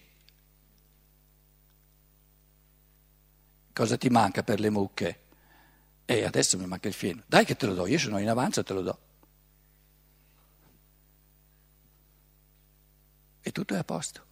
Cosa 3.74 3.98
ti 3.98 4.10
manca 4.10 4.44
per 4.44 4.60
le 4.60 4.70
mucche? 4.70 5.20
E 6.06 6.26
adesso 6.26 6.58
mi 6.58 6.66
manca 6.66 6.88
il 6.88 6.94
fieno. 6.94 7.24
Dai 7.26 7.46
che 7.46 7.56
te 7.56 7.66
lo 7.66 7.74
do, 7.74 7.88
io 7.88 7.98
sono 7.98 8.18
in 8.18 8.30
avanzo 8.30 8.60
e 8.60 8.64
te 8.64 8.74
lo 8.74 8.82
do. 8.82 9.00
E 13.42 13.52
tutto 13.52 13.74
è 13.74 13.78
a 13.78 13.84
posto. 13.84 14.31